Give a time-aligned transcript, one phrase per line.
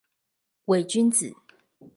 [0.65, 1.31] 偽君子